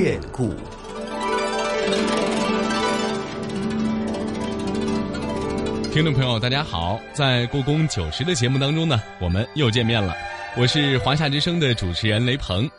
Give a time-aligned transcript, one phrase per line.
[0.00, 0.54] 变故。
[5.92, 10.14] 听众朋友，大家好，在故宫九十的节目当中呢，我们又见面了。
[10.56, 12.70] 我是华夏之声的主持人雷鹏。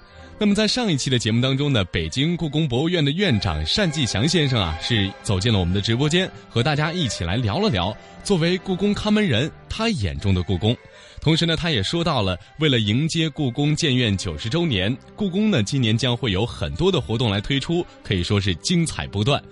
[0.42, 7.94] 那么在上一期的节目当中呢，北京故宫博物院的院长单霁翔先生啊，是走进了我们的直播间，和大家一起来聊了聊
[8.24, 10.74] 作为故宫看门人他眼中的故宫。
[11.20, 19.44] 同时呢，他也说到了，为了迎接故宫建院九十周年，故宫呢今年将会有很多的活动来推出，可以说是精彩不断。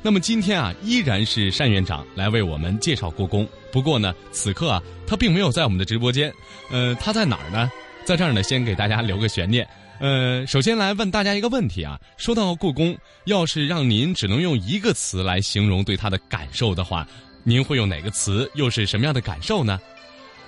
[0.00, 3.44] 那么今天啊，依然是单院长来为我们介绍故宫。
[3.72, 6.32] 不过呢，此刻啊，他并没有在我们的直播间，
[6.70, 7.68] 呃，他在哪儿呢？
[8.04, 9.66] 在这儿呢，先给大家留个悬念。
[9.98, 17.06] 呃，首先来问大家一个问题啊，说到故宫，要是让您只能用一个词来形容对它的感受的话，
[17.44, 18.50] 您会用哪个词？
[18.54, 19.80] 又是什么样的感受呢？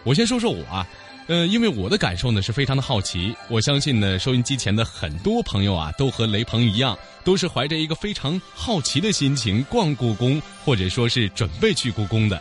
[0.05, 0.87] 我先说说我啊，
[1.29, 12.39] 呃，因为我的感受呢是非常的好奇，我相信呢，收音机前的很多朋友啊，都和雷鹏一样，都是怀着一个非常好奇的心情逛故宫，或者说是准备去故宫的。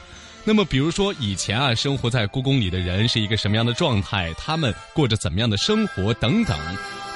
[0.48, 4.34] 那么，比如说以前啊，生活在故宫里的人是一个什么样的状态？
[4.38, 6.14] 他们过着怎么样的生活？
[6.14, 6.58] 等等。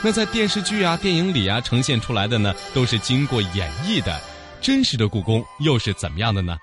[0.03, 4.19] 那在电视剧啊、电影里啊呈现出来的呢，都是经过演绎的。
[4.59, 6.57] 真实的故宫又是怎么样的呢？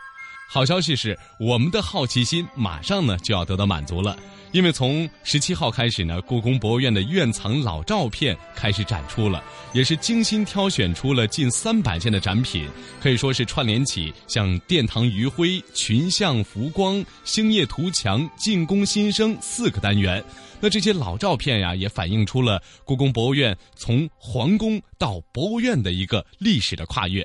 [0.50, 4.14] 好消息是，我们的好奇心马上呢就要得到满足了。
[4.52, 12.66] 因为从十七号开始呢，故宫博物院的院藏老照片开始展出了，也是精心挑选出了近三百件的展品，
[13.00, 20.24] 可以说是串联起像殿堂余晖、群像浮光、星夜图墙、进宫新生四个单元。
[20.60, 27.24] 那这些老照片呀，也反映出了故宫博物院从皇宫到博物院的一个历史的跨越。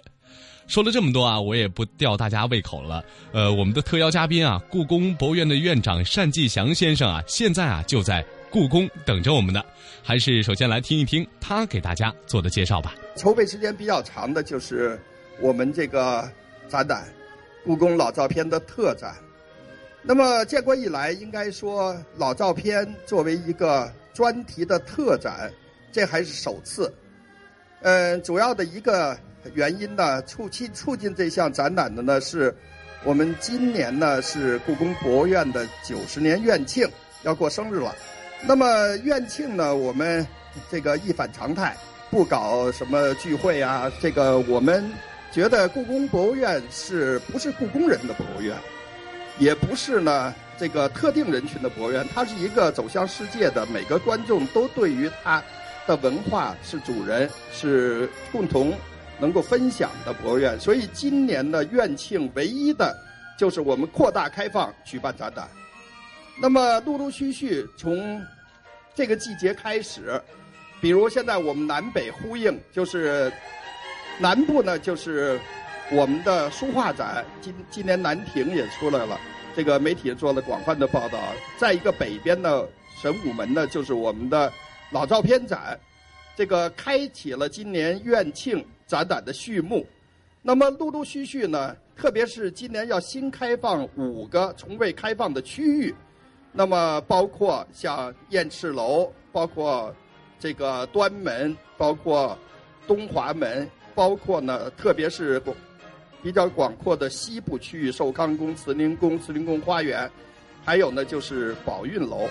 [0.66, 3.04] 说了这么多啊，我也不吊大家胃口了。
[3.32, 9.62] 呃，我们的特邀嘉宾啊，故宫博物院的院长单霁翔先生啊，现在啊就在故宫等着我们呢。
[10.02, 12.96] 还是首先来听一听他给大家做的介绍吧。
[13.16, 15.00] 筹备时间比较长的就是
[15.40, 16.30] 我们这个
[16.70, 17.08] 展览——
[17.64, 19.16] 故宫老照片的特展。
[20.02, 25.52] 那么建国以来，应该说老照片作为一个专题的特展，
[25.92, 26.94] 这还是首次。
[27.82, 29.18] 嗯，主要的一个。
[29.54, 32.56] 原因呢，促进促进这项展览的呢，是
[33.04, 36.88] 我们今年呢是故宫博物院的九十年院庆，
[37.24, 37.94] 要过生日了。
[38.46, 40.26] 那么院庆呢，我们
[40.72, 41.76] 这个一反常态，
[42.10, 43.92] 不搞什么聚会啊。
[44.02, 44.84] 这个我们
[45.32, 48.56] 觉得故宫博物院是不是故宫人的博物院，
[49.40, 55.44] 也不是呢这个特定人群的博物院，它是一个走向世界的，每个观众都对于它
[55.86, 58.74] 的文化是主人，是共同。
[59.24, 62.94] 能够分享的博物院，所以今年的院庆唯一的，
[63.38, 65.48] 就是我们扩大开放举办展览。
[66.42, 68.22] 那么陆陆续续从
[68.94, 70.22] 这个季节开始，
[70.82, 73.32] 比如现在我们南北呼应，就是
[74.20, 75.40] 南部呢就是
[75.90, 79.18] 我们的书画展，今今年南亭也出来了，
[79.56, 81.18] 这个媒体做了广泛的报道。
[81.58, 82.68] 再一个北边的
[83.02, 84.52] 神武门呢，就是我们的
[84.92, 85.80] 老照片展，
[86.36, 88.62] 这个开启了今年院庆。
[88.86, 89.86] 展览的序幕，
[90.42, 95.94] 那么陆陆续续呢，特别是今年要新开放五个从未开放的区域，
[96.52, 99.96] 那么包括像雁翅楼，包括
[100.40, 102.38] 这个端门，包括
[102.86, 105.56] 东华门，包括呢，特别是广
[106.22, 110.10] 比较广阔的西部区域，寿康宫、慈宁宫、慈宁宫花园。
[110.66, 112.30] 还有呢，就是宝运楼，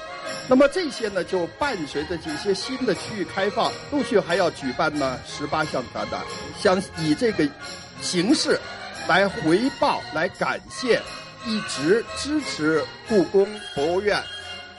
[0.48, 6.22] 那么这些呢，就伴随着这些新的区域开放，陆续还要举办呢十八项展览，
[6.58, 7.46] 想以这个
[8.00, 8.58] 形式
[9.06, 11.00] 来回报、来感谢
[11.46, 14.22] 一直支持故宫博物院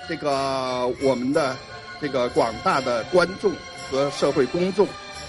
[0.09, 1.55] 这个我们的
[2.01, 3.51] 这个广大的观众
[3.91, 4.87] 和社会公众。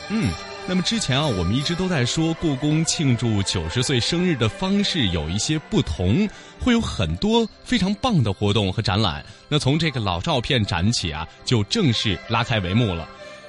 [0.08, 0.30] 嗯。
[0.66, 6.26] 那么之前啊，我们一直都在说故宫庆祝九十岁生日的方式有一些不同，
[6.58, 9.22] 会有很多非常棒的活动和展览。
[9.46, 13.06] 那从这个老照片展起啊，就正式拉开帷幕了。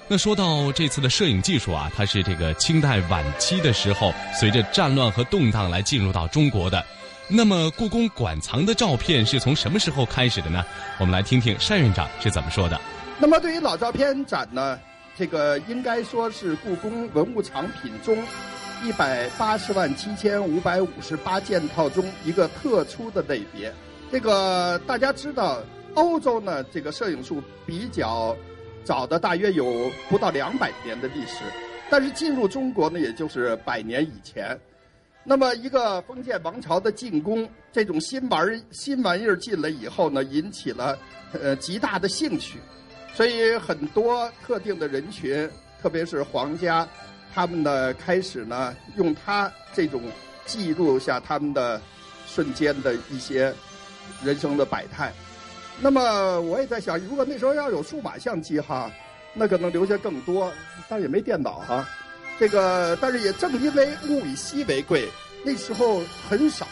[0.10, 6.86] 那说到这次的摄影技术啊，它是这个清代晚期的时候，随着战乱和动荡来进入到中国的。
[7.30, 10.66] 那么故宫馆藏的照片是从什么时候开始的呢？
[11.00, 12.80] 我们来听听单院长是怎么说的。
[13.18, 14.78] 那么对于老照片展呢？
[15.18, 18.18] 这个应该说是故宫文物藏品中
[18.84, 23.74] 一百八十万七千五百五十八件套中一个特殊的类别。
[24.12, 25.64] 这个大家知道，
[25.94, 28.36] 欧洲呢，这个摄影术比较
[28.84, 31.44] 早的，大约有不到两百年的历史，
[31.90, 34.60] 但是进入中国呢，也就是百年以前。
[35.24, 41.00] 那么，一个封建王朝的进攻，这种新玩新玩意儿进来以后呢，引起了
[41.32, 42.60] 呃极大的兴趣。
[43.16, 45.50] 所以很多特定的人群，
[45.82, 46.88] 特别是皇家，
[47.34, 50.04] 他们呢开始呢用他这种
[50.46, 51.82] 记录下他们的
[52.28, 53.54] 瞬间的一些
[54.22, 55.14] 人生的百态。
[55.80, 58.92] 那么我也在想，如果那时候要有数码相机哈，
[59.34, 60.52] 那可能留下更多，
[60.90, 61.88] 但也没电脑哈。
[62.38, 65.08] 这个，但是也正因为物以稀为贵，
[65.46, 66.66] 那时候很少，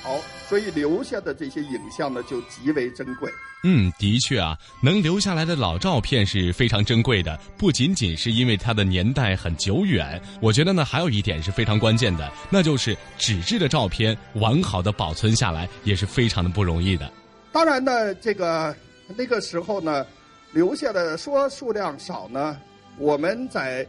[0.50, 3.32] 所以留下的这些影像呢就极为珍贵。
[3.64, 17.10] 嗯，的确啊，能留下来的老照片是非常珍贵的，不仅仅是因为它的年代很久远，我觉得呢还有一点是非常关键的，那就是纸质的照片完好的保存下来也是非常的不容易的。
[17.52, 18.76] 当然呢，这个
[19.16, 20.06] 那个时候呢，
[20.52, 22.60] 留下的说数量少呢，
[22.98, 23.88] 我们在。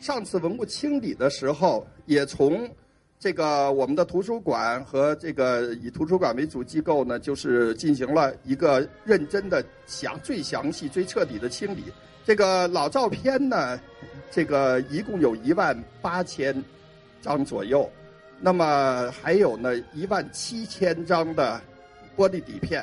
[0.00, 2.66] 上次文物清理的时候，也从
[3.20, 11.84] 这个我们的图书馆和这个以图书馆为主机构呢，就是进行了一个认真的详、最详细、最彻底的清理。
[12.24, 13.78] 这个老照片呢，
[14.30, 16.64] 这个一共有一万八千
[17.20, 17.86] 张左右，
[18.40, 21.60] 那么还有呢一万七千张的
[22.16, 22.82] 玻璃底片。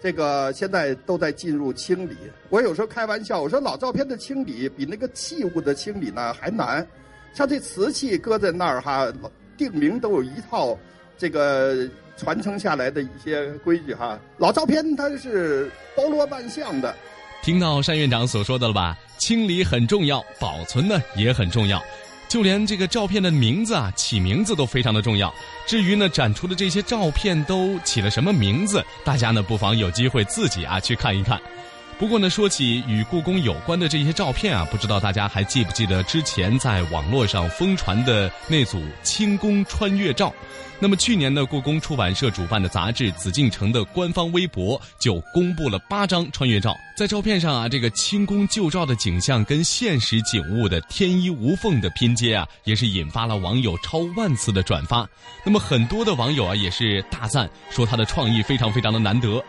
[0.00, 2.16] 这个现在都在进入清理。
[2.48, 6.86] 我有时候开玩笑，我说老照片的清理比那个器物的清理呢还难。
[7.34, 9.12] 像这瓷器搁在那儿哈，
[9.58, 10.78] 定名都有一套
[11.18, 14.18] 这个传承下来的一些规矩哈。
[14.38, 16.94] 老照片它是包罗万象的。
[17.42, 18.96] 听到单院长所说的了吧？
[19.18, 21.82] 清理很重要，保存呢也很重要。
[22.28, 25.32] 就连这个照片的名字啊，起名字都非常的重要。
[25.66, 31.40] 至于呢，展出的这些照片都起了什么名字，大家呢不妨有机会自己啊去看一看。
[31.98, 40.32] 不过呢，说起与故宫有关的这些照片啊，不知道大家还记不记得之前在网络上疯传的那组清宫穿越照？
[40.78, 46.72] 那么去年呢，故宫出版社主办的杂志《紫禁城》的官方微博就公布了八张穿越照。
[46.96, 55.04] 在照片上啊，这个清宫旧照的景象跟现实景物的天衣无缝的拼接啊，也是引发了网友超万次的转发。
[55.44, 59.42] 那么很多的网友啊，也是大赞说他的创意非常非常的难得。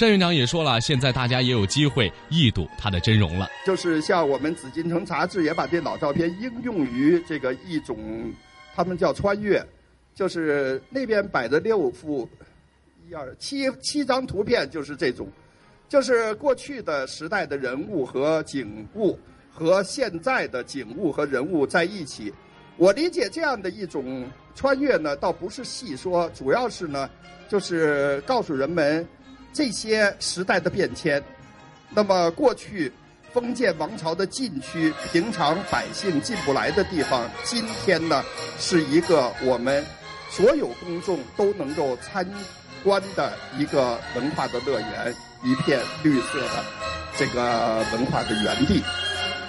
[0.00, 3.48] 单院长也说了，现在大家也有机会一睹他的真容了。
[3.64, 7.96] 就是像我们《紫禁城》杂志也把这老照片应用于这个一种，
[8.74, 9.64] 他们叫穿越，
[10.12, 12.28] 就是那边摆的六幅，
[13.08, 15.28] 一二七七张图片，就是这种，
[15.88, 19.16] 就是过去的时代的人物和景物
[19.52, 22.32] 和现在的景物和人物在一起。
[22.76, 27.08] 我理解这样的一种穿越呢，倒不是细说，主要是呢，
[27.48, 29.06] 就是告诉人们。
[29.52, 31.22] 这些时代的变迁，
[31.90, 32.92] 那么过去
[33.32, 38.24] 封建王朝的禁区，平常百姓进不来的地方，今天呢
[38.58, 39.84] 是一个我们
[40.30, 42.26] 所有公众都能够参
[42.82, 45.14] 观的一个文化的乐园，
[45.44, 46.64] 一片绿色的
[47.16, 48.82] 这个文化的园地。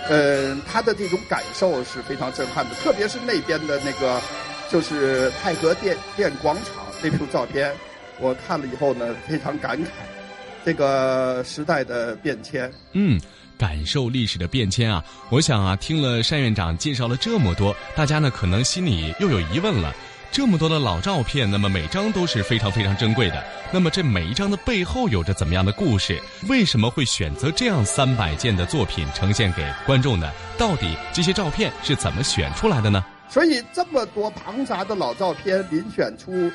[0.09, 4.21] 嗯，他的这种感受是非常震撼的，特别是那边的那个
[4.69, 7.73] 就是太和殿殿广场那幅照片。
[8.19, 9.87] 我看了以后呢，非常感慨，
[10.63, 12.71] 这个时代的变迁。
[12.93, 13.19] 嗯，
[13.57, 15.03] 感受历史的变迁啊！
[15.29, 19.93] 我想啊，听了单院长介绍了这么多，大家呢可能心里又有疑问了：
[20.31, 26.21] 这么多的老照片，那么每张都是非常非常珍贵的，那么这每一张的背后有着怎么样的故事？
[26.47, 30.31] 为什么会选择这样三百件的作品呈现给观众呢？
[30.57, 33.03] 到底这些照片是怎么选出来的呢？
[33.29, 36.51] 所以这么多庞杂的老照片遴选出。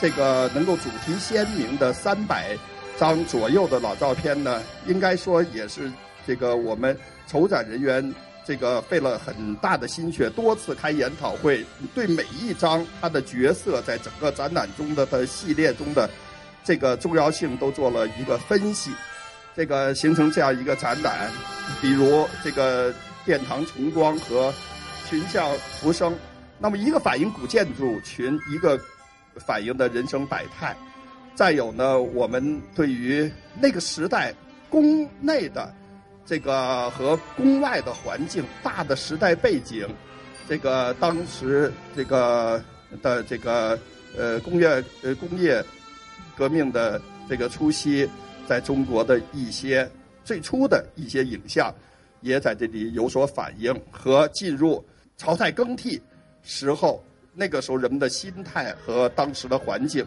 [0.00, 2.56] 这个能够主题鲜明的三百
[2.98, 5.92] 张左右的老照片呢，应该说也是
[6.26, 11.64] 这个我们筹展人员这个费了很大的心血，多次开研讨会，
[11.94, 16.08] 对每一张它的角色在整个展览中的的系列中的
[16.64, 18.90] 这个重要性都做了一个分析，
[19.54, 21.30] 这个形成这样一个展览。
[21.82, 22.92] 比如这个
[23.26, 24.52] 殿堂重光和
[25.08, 25.46] 群像
[25.78, 26.16] 浮生，
[26.58, 28.80] 那么一个反映古建筑群，一个。
[29.36, 30.76] 反映的人生百态，
[31.34, 34.34] 再有呢，我们对于那个时代
[34.68, 35.74] 宫内的
[36.26, 39.88] 这个和宫外的环境大的时代背景，
[40.48, 42.62] 这个当时这个
[43.02, 43.78] 的这个
[44.16, 45.64] 呃工业呃工业
[46.36, 48.08] 革命的这个初期，
[48.46, 49.88] 在中国的一些
[50.24, 51.74] 最初的一些影像，
[52.20, 54.84] 也在这里有所反映和进入
[55.16, 56.00] 朝代更替
[56.42, 57.02] 时候。
[57.34, 60.04] 那个时候人们的心态和当时的环境，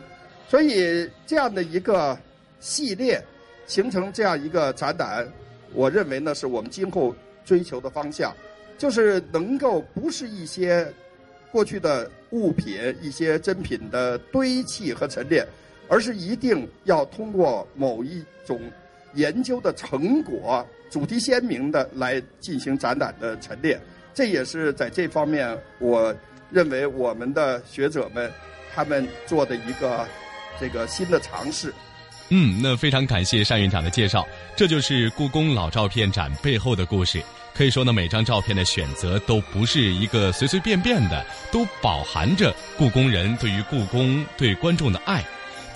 [0.47, 2.17] 所以这样的一个
[2.59, 3.23] 系列
[3.65, 5.27] 形成这样一个展览，
[5.73, 7.15] 我认为呢是我们今后
[7.45, 8.35] 追求的方向，
[8.77, 10.91] 就是能够不是一些
[11.51, 15.45] 过去的物品、一些珍品的堆砌和陈列，
[15.87, 18.59] 而是一定要通过某一种
[19.13, 23.79] 研究的成果，主题鲜明的来进行展览的陈列。
[24.13, 26.15] 这也是在这方面，我
[26.53, 28.31] 认为我们的学者们
[28.73, 30.07] 他们做的一个
[30.59, 31.73] 这个新的尝试。
[32.29, 37.21] 嗯，那非常感谢单院长的介绍，这就是故宫老照片展背后的故事。
[37.53, 45.23] 可以说呢，每张照片的选择都不是一个随随便便的，都饱含着故宫人对于故宫、对观众的爱。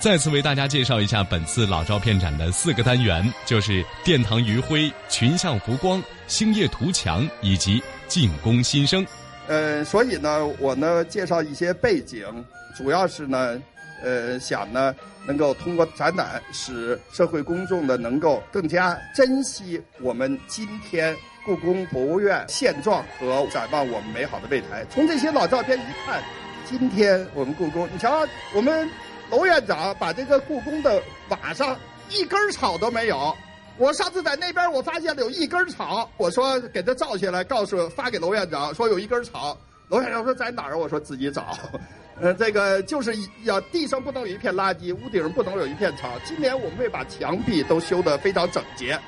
[0.00, 9.06] 再次为大家介绍一下本次老照片展的四个单元，就是殿堂余晖、群像浮光、星夜图墙以及进宫新生。
[9.48, 12.44] 呃，所以呢，我呢介绍一些背景，
[12.76, 13.60] 主要是呢，
[14.02, 14.94] 呃，想呢
[15.26, 24.84] 能够通过展览使社会公众呢能够更加珍惜我们今天故宫博物院现状和展望我们美好的未来。
[24.90, 26.22] 从这些老照片一看，
[26.64, 28.24] 今天我们故宫，你瞧
[28.54, 28.88] 我们。
[29.30, 31.78] 楼院长把这个故宫的瓦上
[32.08, 33.36] 一根草都没有。
[33.78, 39.56] 我上次在那边，我发现了有一根草，我说给他照下来，告诉发给楼院长，说有一根草。
[39.88, 40.76] 楼院长说在哪儿？
[40.76, 41.56] 我说自己找。
[42.20, 46.10] 呃，这个就是要地上不能有一片垃圾，屋顶不能有一片草。
[46.24, 48.98] 今年我们会把墙壁都修得非常整洁。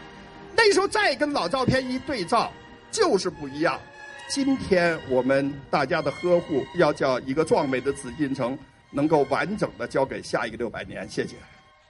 [0.56, 2.52] 那时候再跟老照片一对照，
[2.92, 3.78] 就是不一样。
[4.28, 8.56] 今天我们大家的呵护，要叫一个壮美的紫禁城。
[8.92, 11.36] 能够完整的交给下一个六百年，谢谢。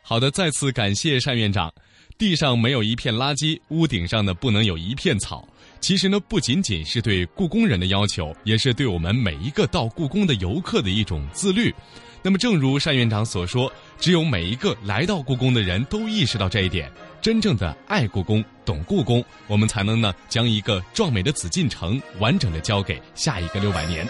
[0.03, 1.73] 好的，再次感谢单院长。
[2.21, 5.49] 地上没有一片垃圾，屋顶上呢不能有一片草。
[5.81, 11.75] 其实呢，不仅仅是对故宫人的要求，也是对我们每一个到故宫的游客的一种自律。
[12.23, 24.07] 那么，正如单院长所说，只有每一个来到故宫的人都意识到这一点，真正的爱故宫、懂故宫，我们才能呢将一个壮美的紫禁城完整的交给下一个六百年。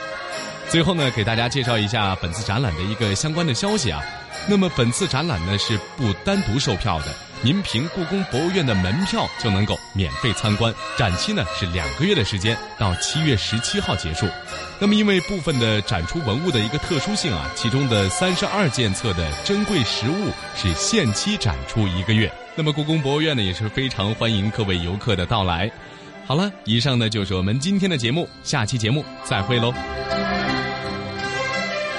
[0.68, 4.02] 最后呢，给大家介绍一下本次展览的一个相关的消息啊。
[4.48, 10.74] 那么本次展览呢是不单独售票的，您凭故宫博物院的门票就能够免费参观。
[10.98, 14.28] 展期呢是两个月的时间，到七月十七号结束。
[14.78, 22.30] 那么因为部分的展出文物的一个特殊性啊，其中的三十二件册的珍贵实物是限期展出一个月。
[22.54, 25.70] 那么故宫博物院呢也是非常欢迎各位游客的到来。
[26.26, 29.72] 好了，以上呢就是我们今天的节目，下期节目再会喽。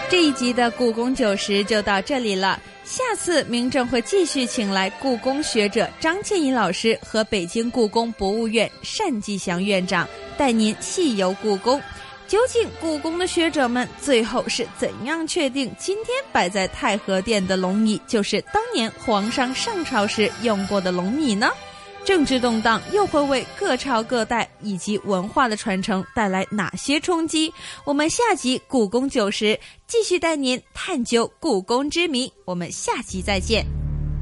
[0.08, 2.60] 这一集的故宫九十就到这里了。
[2.92, 10.06] 下次明正会继续请来故宫学者张建颖老师和北京故宫博物院单霁翔院长，
[10.38, 11.82] 带您细游故宫。
[12.28, 21.50] 究竟故宫的学者们最后是怎样确定今天摆在太和殿的龙椅就是当年皇上上朝时用过的龙椅呢？
[22.04, 27.54] 政治动荡又会为各朝各代以及文化的传承带来哪些冲击？
[27.86, 29.46] 我们下集《故宫九十》
[29.86, 32.32] 继续带您探究故宫之谜。
[32.44, 33.64] 我们下集再见。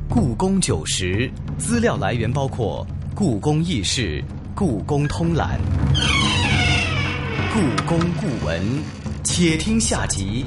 [0.13, 4.21] 《故宫九十》资料来源包括《故宫轶事》
[4.53, 5.57] 《故宫通览》
[7.53, 8.61] 《故宫故闻》，
[9.23, 10.45] 且听下集。